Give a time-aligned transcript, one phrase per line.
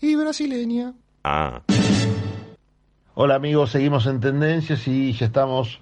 [0.00, 0.94] y brasileña.
[1.24, 1.62] Ah.
[3.14, 5.80] Hola amigos, seguimos en Tendencias y ya estamos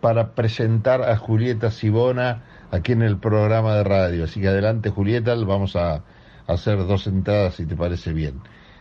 [0.00, 4.24] para presentar a Julieta Sibona aquí en el programa de radio.
[4.24, 6.04] Así que adelante Julieta, vamos a
[6.46, 8.40] hacer dos entradas si te parece bien.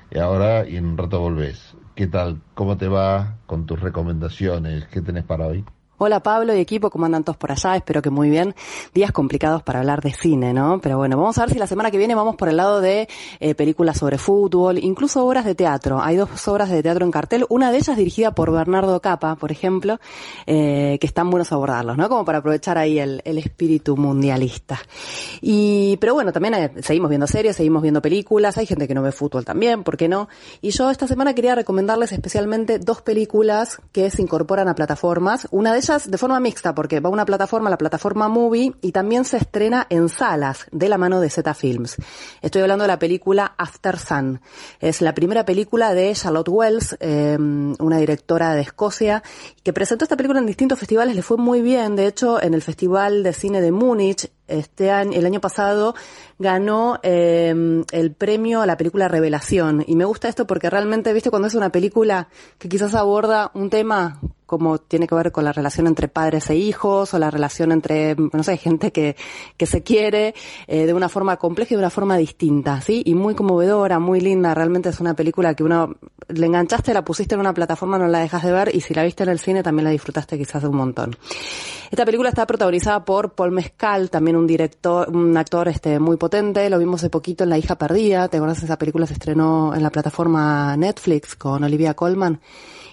[0.09, 1.75] Y ahora y en un rato volvés.
[1.95, 2.41] ¿Qué tal?
[2.53, 4.87] ¿Cómo te va con tus recomendaciones?
[4.87, 5.63] ¿Qué tenés para hoy?
[6.03, 7.75] Hola Pablo y equipo, ¿cómo andan todos por allá?
[7.75, 8.55] Espero que muy bien.
[8.91, 10.81] Días complicados para hablar de cine, ¿no?
[10.81, 13.07] Pero bueno, vamos a ver si la semana que viene vamos por el lado de
[13.39, 16.01] eh, películas sobre fútbol, incluso obras de teatro.
[16.01, 19.51] Hay dos obras de teatro en cartel, una de ellas dirigida por Bernardo Capa, por
[19.51, 19.99] ejemplo,
[20.47, 22.09] eh, que están buenos abordarlos, ¿no?
[22.09, 24.79] Como para aprovechar ahí el, el espíritu mundialista.
[25.39, 29.03] Y, pero bueno, también eh, seguimos viendo series, seguimos viendo películas, hay gente que no
[29.03, 30.29] ve fútbol también, ¿por qué no?
[30.61, 35.47] Y yo esta semana quería recomendarles especialmente dos películas que se incorporan a plataformas.
[35.51, 38.93] Una de ellas de forma mixta, porque va a una plataforma, la plataforma Movie, y
[38.93, 41.97] también se estrena en salas de la mano de Z Films.
[42.41, 44.39] Estoy hablando de la película After Sun.
[44.79, 49.21] Es la primera película de Charlotte Wells, em, una directora de Escocia,
[49.63, 51.97] que presentó esta película en distintos festivales, le fue muy bien.
[51.97, 55.95] De hecho, en el Festival de Cine de Múnich, este año, el año pasado,
[56.39, 59.83] ganó em, el premio a la película Revelación.
[59.87, 63.69] Y me gusta esto porque realmente, viste, cuando es una película que quizás aborda un
[63.69, 64.19] tema
[64.51, 68.17] como tiene que ver con la relación entre padres e hijos o la relación entre,
[68.17, 69.15] no sé, gente que,
[69.55, 70.35] que se quiere
[70.67, 73.01] eh, de una forma compleja y de una forma distinta, ¿sí?
[73.05, 74.53] Y muy conmovedora, muy linda.
[74.53, 75.95] Realmente es una película que uno
[76.27, 79.03] le enganchaste, la pusiste en una plataforma, no la dejas de ver y si la
[79.03, 81.15] viste en el cine también la disfrutaste quizás de un montón.
[81.89, 86.69] Esta película está protagonizada por Paul Mescal, también un director, un actor este muy potente.
[86.69, 88.27] Lo vimos hace poquito en La hija perdida.
[88.27, 88.63] ¿Te acuerdas?
[88.63, 92.39] Esa película se estrenó en la plataforma Netflix con Olivia Colman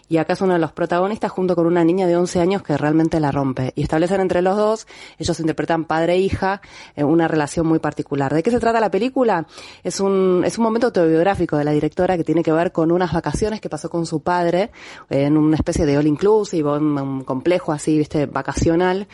[0.08, 2.76] y acá es uno de los protagonistas junto con una niña de 11 años que
[2.76, 3.72] realmente la rompe.
[3.76, 4.86] Y establecen entre los dos,
[5.18, 6.60] ellos interpretan padre e hija,
[6.96, 8.34] eh, una relación muy particular.
[8.34, 9.46] ¿De qué se trata la película?
[9.84, 13.12] Es un, es un momento autobiográfico de la directora que tiene que ver con unas
[13.12, 14.70] vacaciones que pasó con su padre
[15.10, 19.08] en una especie de all inclusive, un, un complejo así, viste, vacacional.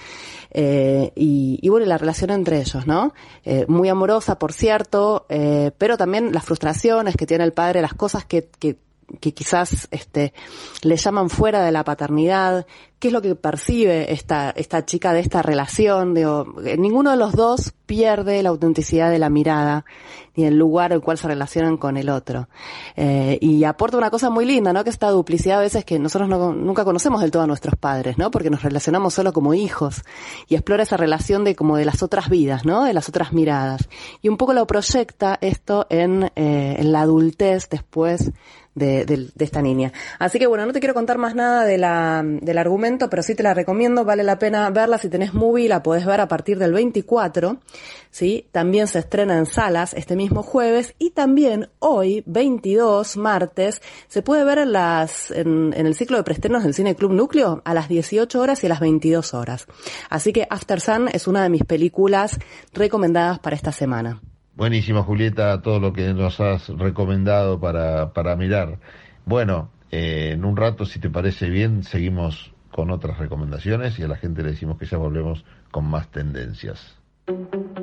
[0.50, 3.12] Eh, y, y, bueno, la relación entre ellos, ¿no?
[3.44, 7.94] Eh, muy amorosa, por cierto, eh, pero también las frustraciones que tiene el padre, las
[7.94, 8.78] cosas que, que
[9.20, 10.32] que quizás este,
[10.82, 12.66] le llaman fuera de la paternidad,
[12.98, 17.32] qué es lo que percibe esta, esta chica de esta relación, digo, ninguno de los
[17.32, 19.84] dos pierde la autenticidad de la mirada,
[20.36, 22.48] ni el lugar en el cual se relacionan con el otro.
[22.96, 24.82] Eh, y aporta una cosa muy linda, ¿no?
[24.84, 28.16] Que esta duplicidad a veces que nosotros no, nunca conocemos del todo a nuestros padres,
[28.16, 28.30] ¿no?
[28.30, 30.02] Porque nos relacionamos solo como hijos.
[30.48, 32.84] Y explora esa relación de como de las otras vidas, ¿no?
[32.84, 33.88] De las otras miradas.
[34.22, 38.32] Y un poco lo proyecta esto en, eh, en la adultez después
[38.74, 39.92] de, de, de, esta niña.
[40.18, 43.34] Así que bueno, no te quiero contar más nada de la, del argumento, pero sí
[43.34, 46.58] te la recomiendo, vale la pena verla si tenés movie, la podés ver a partir
[46.58, 47.58] del 24,
[48.10, 48.48] ¿sí?
[48.52, 54.44] También se estrena en salas este mismo jueves y también hoy, 22, martes, se puede
[54.44, 57.88] ver en las, en, en el ciclo de preestrenos del Cine Club Núcleo a las
[57.88, 59.66] 18 horas y a las 22 horas.
[60.10, 62.38] Así que After Sun es una de mis películas
[62.72, 64.20] recomendadas para esta semana.
[64.56, 68.78] Buenísimo, Julieta, todo lo que nos has recomendado para, para mirar.
[69.26, 74.08] Bueno, eh, en un rato, si te parece bien, seguimos con otras recomendaciones y a
[74.08, 76.96] la gente le decimos que ya volvemos con más tendencias.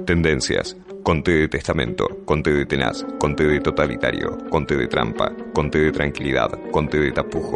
[0.06, 0.78] Tendencias.
[1.04, 6.52] Conte de testamento, conte de tenaz, conte de totalitario, conte de trampa, conte de tranquilidad,
[6.72, 7.50] conte de tapujo.